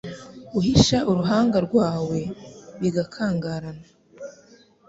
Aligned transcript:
Uhisha 0.57 0.97
uruhanga 1.11 1.57
rwawe 1.67 2.19
bigakangarana 2.79 3.85